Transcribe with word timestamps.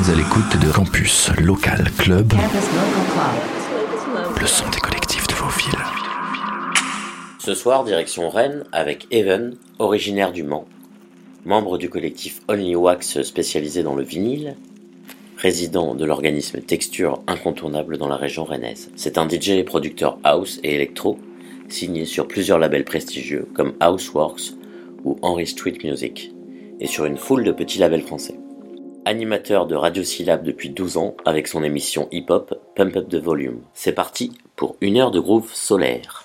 êtes 0.00 0.08
à 0.08 0.14
l'écoute 0.14 0.56
de 0.62 0.72
Campus 0.72 1.30
Local 1.38 1.90
Club, 1.98 2.32
le 4.40 4.46
son 4.46 4.68
des 4.70 4.78
collectifs 4.78 5.26
de 5.26 5.34
vos 5.34 5.48
villes. 5.48 5.84
Ce 7.38 7.54
soir, 7.54 7.84
direction 7.84 8.28
Rennes 8.30 8.64
avec 8.72 9.06
Evan, 9.10 9.56
originaire 9.78 10.32
du 10.32 10.42
Mans, 10.42 10.66
membre 11.44 11.76
du 11.76 11.90
collectif 11.90 12.40
Only 12.48 12.76
Wax 12.76 13.22
spécialisé 13.22 13.82
dans 13.82 13.94
le 13.94 14.02
vinyle, 14.02 14.56
résident 15.36 15.94
de 15.94 16.04
l'organisme 16.04 16.60
Texture 16.60 17.22
incontournable 17.26 17.98
dans 17.98 18.08
la 18.08 18.16
région 18.16 18.44
rennaise. 18.44 18.90
C'est 18.96 19.18
un 19.18 19.28
DJ 19.28 19.50
et 19.50 19.64
producteur 19.64 20.18
house 20.24 20.60
et 20.62 20.74
électro, 20.74 21.18
signé 21.68 22.06
sur 22.06 22.26
plusieurs 22.26 22.58
labels 22.58 22.84
prestigieux 22.84 23.48
comme 23.54 23.74
Houseworks 23.82 24.54
ou 25.04 25.18
Henry 25.22 25.46
Street 25.46 25.78
Music, 25.84 26.32
et 26.78 26.86
sur 26.86 27.04
une 27.04 27.18
foule 27.18 27.44
de 27.44 27.52
petits 27.52 27.78
labels 27.78 28.02
français. 28.02 28.38
Animateur 29.06 29.66
de 29.66 29.74
Radio 29.74 30.04
Syllab 30.04 30.44
depuis 30.44 30.68
12 30.68 30.98
ans 30.98 31.16
avec 31.24 31.48
son 31.48 31.64
émission 31.64 32.06
hip-hop 32.12 32.54
Pump 32.76 32.96
Up 32.96 33.08
the 33.08 33.14
Volume. 33.14 33.62
C'est 33.72 33.92
parti 33.92 34.32
pour 34.56 34.76
une 34.82 34.98
heure 34.98 35.10
de 35.10 35.20
groove 35.20 35.50
solaire. 35.54 36.19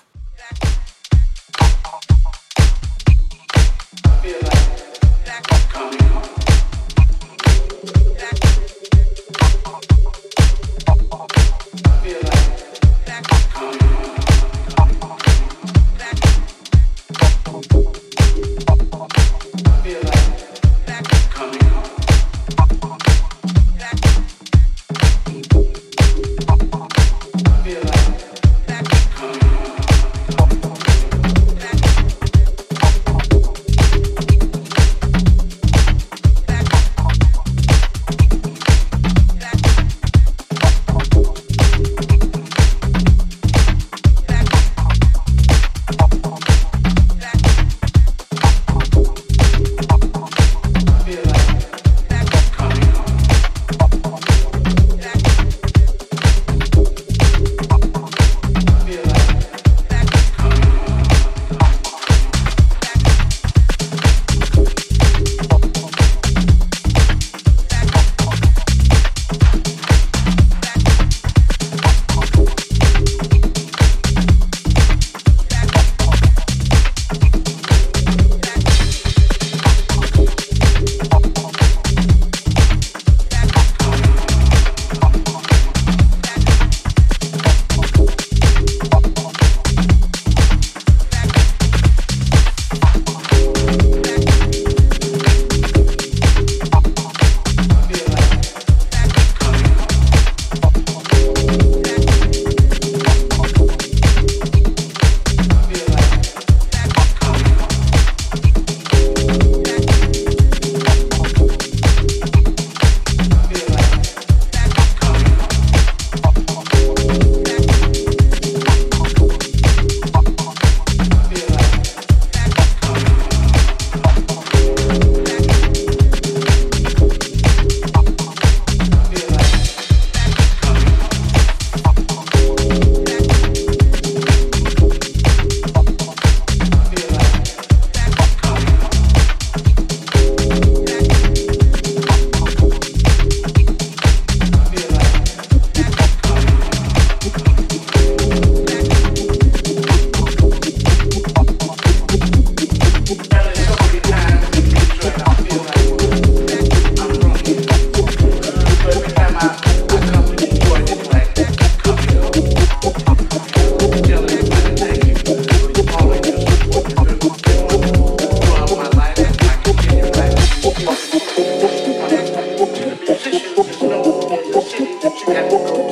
Çünkü 175.14 175.85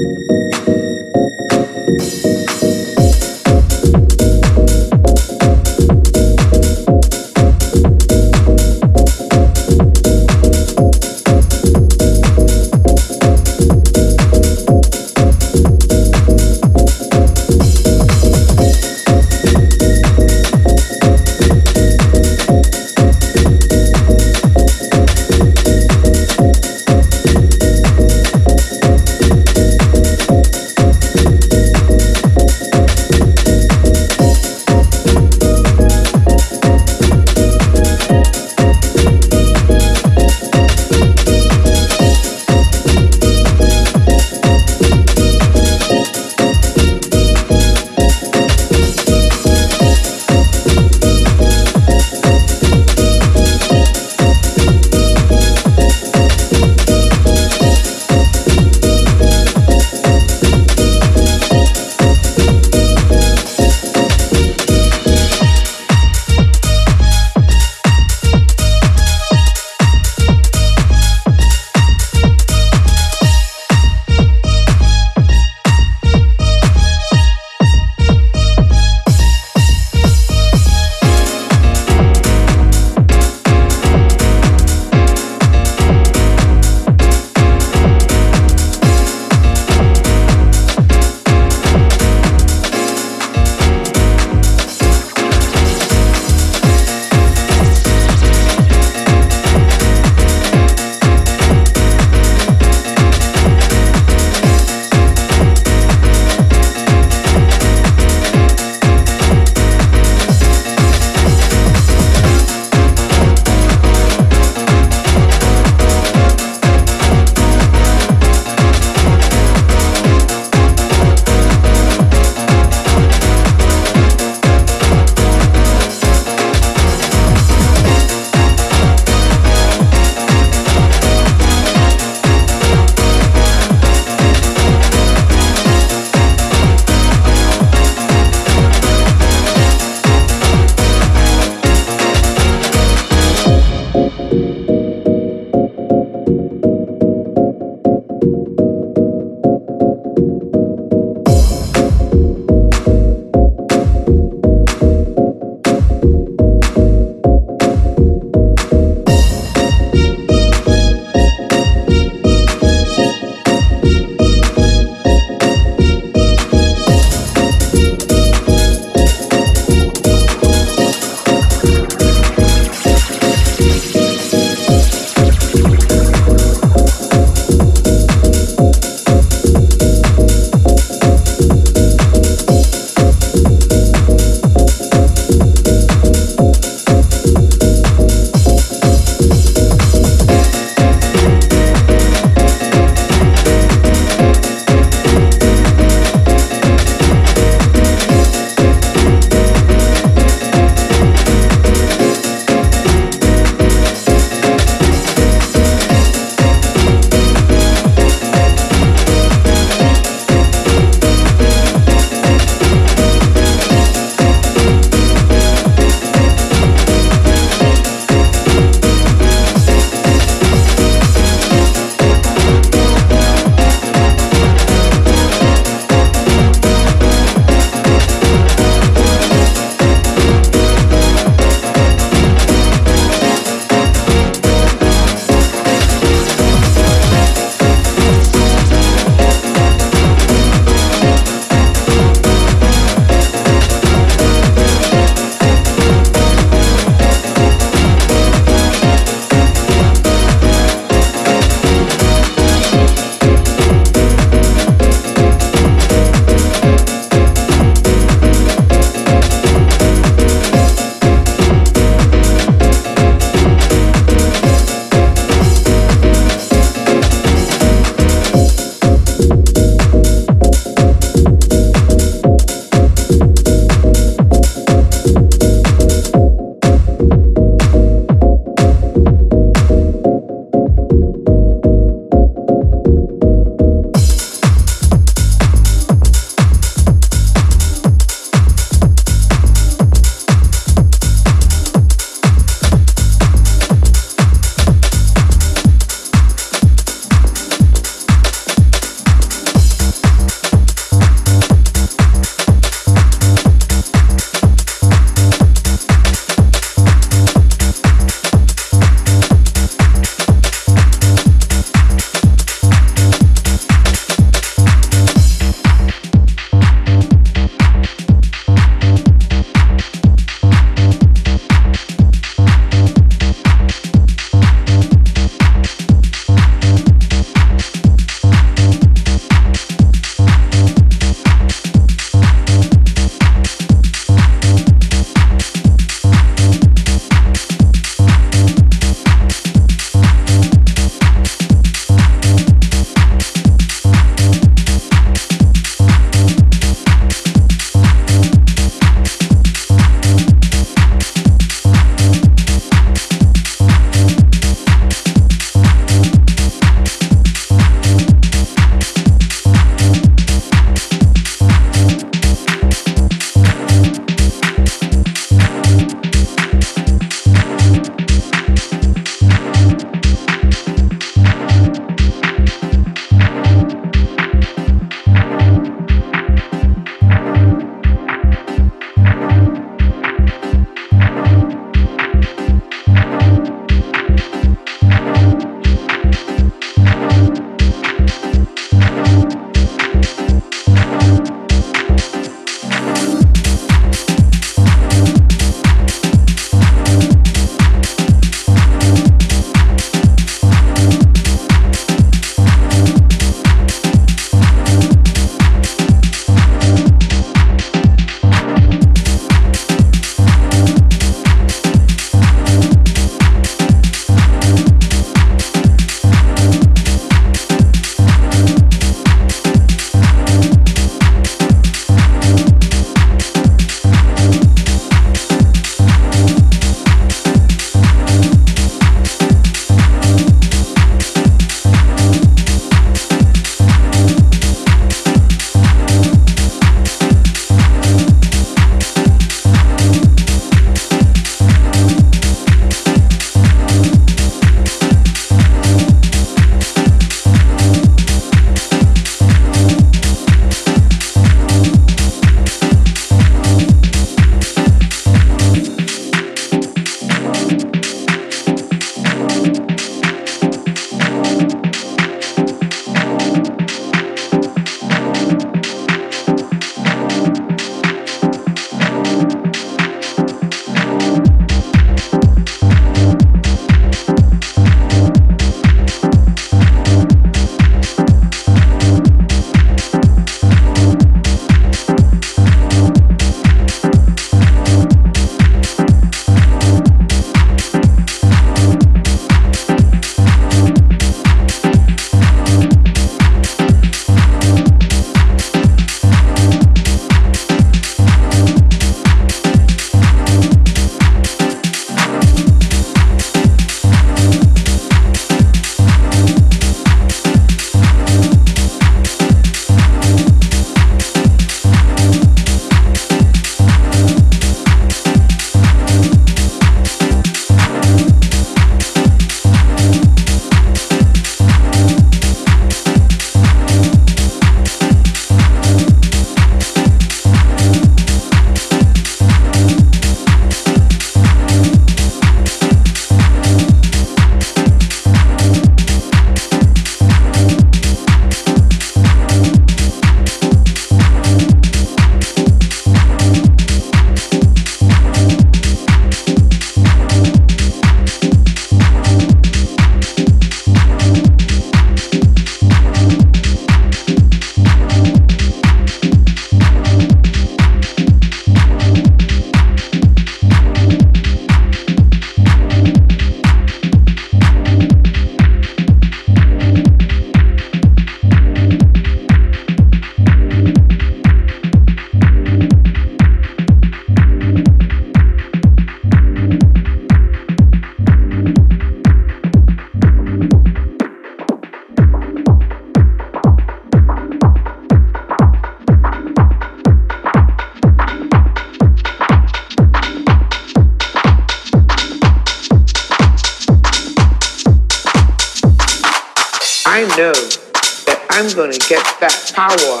get 599.53 599.57
that 599.57 600.00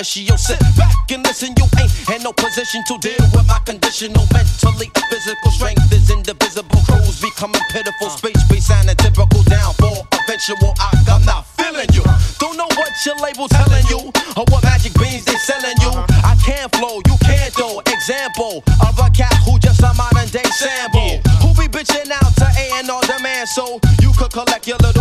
depth. 0.00 0.16
Initial 0.16 0.38
sit 0.38 0.60
back 0.76 1.12
and 1.12 1.24
listen. 1.24 1.54
You 1.56 1.64
ain't 1.78 2.10
in 2.10 2.22
no 2.22 2.32
position 2.32 2.82
to 2.88 2.98
deal 2.98 3.20
with 3.32 3.46
my 3.46 3.58
conditional 3.64 4.26
mentally 4.32 4.90
physical 5.10 5.50
strength 5.50 5.92
is 5.92 6.10
indivisible. 6.10 6.80
Crews 6.88 7.20
becoming 7.20 7.62
pitiful. 7.70 8.06
Uh. 8.06 8.16
Space 8.16 8.40
space 8.44 8.66
sounding 8.66 8.96
typical 8.96 9.42
downfall. 9.44 10.06
Eventual, 10.24 10.74
I, 10.78 10.94
I'm 11.08 11.24
not 11.24 11.46
feeling 11.58 11.88
you. 11.92 12.02
Don't 12.38 12.56
know 12.56 12.68
what 12.76 12.92
your 13.04 13.16
label 13.16 13.48
telling 13.48 13.84
you 13.88 14.12
or 14.36 14.44
what 14.48 14.62
magic 14.64 14.94
beans 14.94 15.24
they 15.24 15.36
selling 15.36 15.76
you. 15.80 15.90
Uh-huh. 15.90 16.32
I 16.32 16.34
can 16.44 16.68
flow, 16.70 17.00
you 17.06 17.16
can't 17.20 17.52
though. 17.54 17.82
Example 17.90 18.62
of 18.86 18.94
a 18.98 19.10
cat 19.10 19.34
who 19.44 19.58
just 19.58 19.82
a 19.82 19.92
modern 19.94 20.28
day 20.28 20.46
sample. 20.54 21.20
Who 21.42 21.52
be 21.58 21.68
bitching 21.68 22.10
out 22.10 22.32
to 22.40 22.46
A 22.46 22.64
and 22.78 22.88
R 22.88 23.02
demand 23.02 23.48
so 23.48 23.80
you 24.00 24.12
could 24.16 24.32
collect 24.32 24.66
your 24.66 24.78
little 24.78 24.99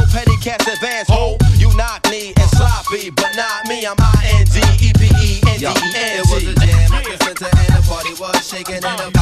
and 2.92 3.10
but 3.16 3.36
not 3.36 3.68
me. 3.68 3.86
I'm 3.86 3.96
I 4.00 4.40
N 4.40 4.46
D 4.46 4.60
E 4.88 4.92
P 4.98 5.06
E 5.06 5.40
N 5.48 5.60
D 5.60 5.66
E 5.66 5.92
N 5.96 6.20
It 6.20 6.26
was 6.32 6.44
a 6.48 6.56
T. 6.56 6.66
jam 6.66 6.92
at 6.94 7.04
the 7.06 7.24
center 7.24 7.46
and 7.46 7.84
the 7.84 7.88
party 7.88 8.14
was 8.20 8.48
shaking 8.48 8.84
and 8.84 9.00
the 9.00 9.19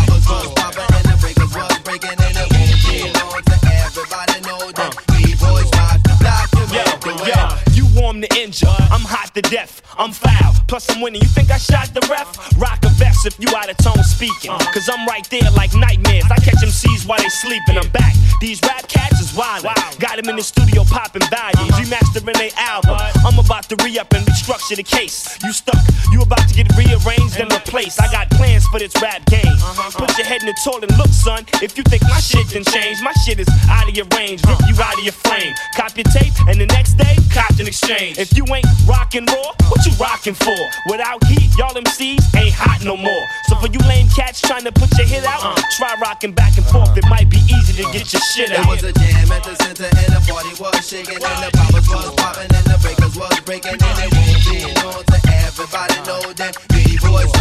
injure. 8.47 8.79
I'm 8.87 9.03
hot 9.03 9.35
to 9.35 9.41
death. 9.41 9.83
I'm 9.99 10.11
foul. 10.11 10.55
Plus 10.67 10.87
I'm 10.89 11.01
winning. 11.01 11.21
You 11.21 11.27
think 11.27 11.51
I 11.51 11.57
shot 11.57 11.91
the 11.93 11.99
ref? 12.07 12.31
Rock 12.55 12.79
a 12.83 12.89
vest 12.95 13.27
if 13.27 13.35
you 13.39 13.51
out 13.55 13.69
of 13.69 13.77
tone 13.77 14.03
speaking. 14.03 14.51
Uh-huh. 14.51 14.71
Cause 14.71 14.87
I'm 14.87 15.05
right 15.05 15.27
there 15.29 15.51
like 15.51 15.75
nightmares. 15.75 16.23
I 16.31 16.39
catch 16.39 16.63
them 16.63 16.71
MCs 16.71 17.05
while 17.07 17.19
they 17.19 17.29
sleeping. 17.29 17.77
I'm 17.77 17.89
back. 17.91 18.15
These 18.39 18.61
rap 18.63 18.87
cats 18.87 19.19
is 19.19 19.35
wild. 19.35 19.67
Got 19.99 20.15
them 20.15 20.29
in 20.31 20.35
the 20.39 20.43
studio 20.43 20.83
popping 20.87 21.27
values. 21.27 21.59
Uh-huh. 21.59 21.83
Remastering 21.83 22.37
their 22.39 22.55
album. 22.55 22.95
I'm 23.27 23.37
about 23.37 23.67
to 23.69 23.75
re-up 23.83 24.13
and 24.13 24.23
restructure 24.25 24.75
the 24.79 24.83
case. 24.87 25.37
You 25.43 25.51
stuck. 25.51 25.83
You 26.11 26.21
about 26.21 26.47
to 26.47 26.55
get 26.55 26.71
rearranged 26.79 27.35
and 27.39 27.51
replaced. 27.51 27.99
I 27.99 28.07
got 28.11 28.31
plans 28.31 28.65
for 28.67 28.79
this 28.79 28.95
rap 29.01 29.25
game. 29.27 29.43
Uh-huh. 29.43 29.91
Put 29.99 30.17
your 30.17 30.27
head 30.27 30.39
in 30.41 30.47
the 30.47 30.57
toilet 30.63 30.87
and 30.87 30.97
look, 30.97 31.11
son. 31.11 31.43
If 31.59 31.77
you 31.77 31.83
think 31.83 32.03
my 32.03 32.19
shit 32.23 32.47
done 32.47 32.63
changed, 32.63 33.03
my 33.03 33.13
shit 33.27 33.39
is 33.39 33.49
out 33.67 33.89
of 33.89 33.95
your 33.95 34.07
range. 34.15 34.39
Rip 34.47 34.59
you 34.71 34.75
out 34.79 34.95
of 34.95 35.03
your 35.03 35.17
frame. 35.19 35.51
Cop 35.75 35.97
your 35.97 36.07
tape 36.15 36.31
and 36.47 36.61
the 36.61 36.67
next 36.67 36.93
day, 36.93 37.17
cop 37.33 37.51
an 37.59 37.67
exchange. 37.67 38.17
If 38.17 38.36
you 38.37 38.45
ain't 38.53 38.65
rockin' 38.85 39.25
raw, 39.25 39.49
what 39.73 39.81
you 39.83 39.91
rockin' 39.97 40.35
for? 40.35 40.61
Without 40.85 41.23
heat, 41.25 41.49
y'all 41.57 41.73
MCs 41.73 42.21
ain't 42.37 42.53
hot 42.53 42.85
no 42.85 42.95
more. 42.95 43.25
So 43.49 43.55
for 43.57 43.67
you 43.67 43.79
lame 43.89 44.07
cats 44.13 44.39
trying 44.39 44.63
to 44.63 44.71
put 44.71 44.95
your 44.97 45.07
hit 45.07 45.25
out, 45.25 45.41
uh. 45.41 45.61
try 45.75 45.97
rockin' 45.99 46.33
back 46.33 46.55
and 46.57 46.65
forth. 46.67 46.95
It 46.95 47.05
might 47.09 47.29
be 47.29 47.41
easy 47.49 47.73
to 47.81 47.85
get 47.89 48.13
your 48.13 48.21
shit 48.21 48.51
out. 48.53 48.65
It 48.65 48.69
was 48.69 48.83
a 48.83 48.93
jam 48.93 49.31
at 49.33 49.43
the 49.43 49.55
center 49.57 49.89
and 49.89 50.09
the 50.13 50.21
party 50.29 50.53
was 50.61 50.87
shaking 50.87 51.17
and 51.17 51.39
the 51.41 51.49
poppers 51.57 51.89
was 51.89 52.13
popping 52.13 52.53
and 52.53 52.65
the 52.69 52.77
breakers 52.77 53.17
was 53.17 53.39
breaking 53.41 53.81
and 53.81 53.97
it 54.05 54.09
won't 54.13 54.45
be 54.45 54.57
known 54.85 55.01
to 55.01 55.17
everybody 55.41 55.97
know 56.05 56.21
that 56.37 56.53
B-boys 56.69 57.33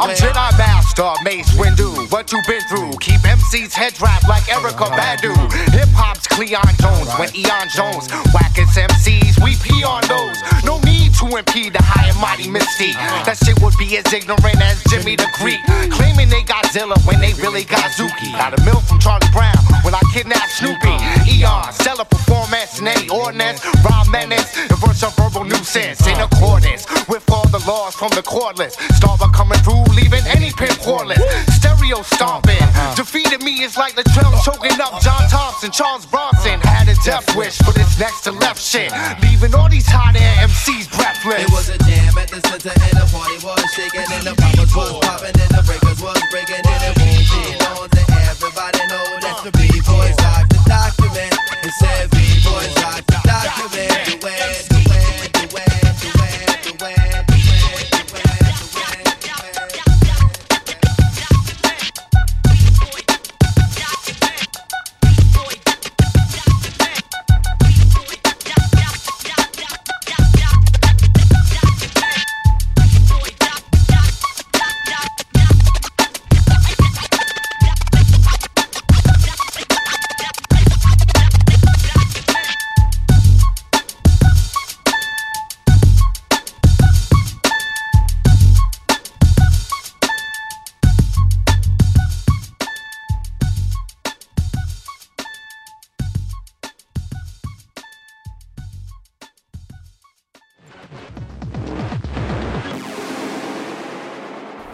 I'm. 0.00 0.16
Jedi 0.16 0.58
Master, 0.58 1.12
Mace 1.24 1.50
Windu. 1.56 2.10
What 2.10 2.32
you 2.32 2.40
been 2.48 2.62
through? 2.68 2.92
Keep 3.00 3.20
MC's 3.24 3.74
head 3.74 4.00
wrapped 4.00 4.28
like 4.28 4.44
Erykah 4.44 4.96
Badu. 4.96 5.36
Hip 5.76 5.88
hop's 5.92 6.26
Cleon 6.26 6.64
Jones. 6.80 7.08
When 7.20 7.28
Eon 7.36 7.68
Jones 7.68 8.08
whack 8.32 8.56
its 8.56 8.76
MCs, 8.76 9.42
we 9.44 9.56
pee 9.60 9.84
on 9.84 10.00
those. 10.08 10.40
No 10.64 10.80
need 10.88 11.12
to 11.20 11.26
impede 11.36 11.74
the 11.74 11.82
high 11.84 12.08
and 12.08 12.16
mighty 12.16 12.48
mystique. 12.48 12.96
That 13.28 13.36
shit 13.36 13.60
would 13.60 13.76
be 13.76 13.96
as 13.98 14.08
ignorant 14.12 14.60
as 14.60 14.82
Jimmy 14.88 15.16
the 15.16 15.28
Greek. 15.36 15.60
Claiming 15.92 16.28
they 16.28 16.42
Godzilla 16.48 16.96
when 17.04 17.20
they 17.20 17.34
really 17.34 17.64
got 17.64 17.92
Zuki. 17.92 18.32
Got 18.32 18.58
a 18.58 18.60
mill 18.64 18.80
from 18.80 18.98
Charlie 19.00 19.28
Brown 19.32 19.60
when 19.84 19.94
I 19.94 20.00
kidnapped 20.12 20.56
Snoopy. 20.56 20.96
Eon, 21.28 21.72
stellar 21.76 22.08
performance, 22.08 22.78
and 22.80 22.88
any 22.88 23.08
ordinance. 23.08 23.60
Rob 23.84 24.08
Menace, 24.08 24.56
and 24.56 24.78
verse 24.80 25.02
of 25.04 25.14
verbal 25.16 25.44
nuisance 25.44 26.06
in 26.06 26.16
accordance 26.20 26.88
with 27.08 27.24
all 27.30 27.46
the 27.48 27.62
laws 27.68 27.94
from 27.94 28.10
the 28.16 28.22
cordless. 28.22 28.80
Starbuck 28.96 29.32
coming 29.32 29.58
through, 29.60 29.84
leaving 29.90 30.24
any 30.26 30.50
pimp 30.52 30.78
cordless. 30.80 31.20
Stereo 31.50 32.02
stomping. 32.02 32.60
Uh-huh. 32.60 32.94
Defeated 32.94 33.42
me 33.42 33.62
is 33.62 33.76
like 33.76 33.94
Latrell 33.94 34.34
choking 34.44 34.78
up 34.80 35.00
John 35.00 35.28
Thompson, 35.28 35.70
Charles 35.70 36.06
Bronson. 36.06 36.60
Had 36.60 36.88
a 36.88 36.94
death 37.04 37.36
wish 37.36 37.58
for 37.58 37.72
this 37.72 37.98
next 37.98 38.22
to 38.22 38.32
left 38.32 38.60
shit. 38.60 38.92
Leaving 39.22 39.54
all 39.54 39.68
these 39.68 39.86
hot 39.86 40.16
air 40.16 40.34
MCs 40.46 40.88
breathless. 40.96 41.44
It 41.44 41.50
was 41.50 41.68
a 41.68 41.78
jam 41.78 42.18
at 42.18 42.28
the 42.28 42.40
center 42.46 42.70
and 42.70 42.96
the 42.98 43.06
party 43.10 43.38
was 43.44 43.64
shaking 43.74 44.06
and 44.12 44.26
the 44.26 44.34
poppers 44.34 44.74
was 44.74 44.98
popping 45.04 45.39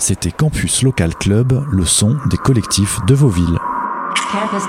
C'était 0.09 0.31
Campus 0.31 0.85
Local 0.85 1.17
Club, 1.17 1.67
le 1.69 1.85
son 1.85 2.17
des 2.31 2.37
collectifs 2.37 3.01
de 3.09 3.15
vos 3.17 3.29
villes. 3.29 3.59
Campus. 4.31 4.63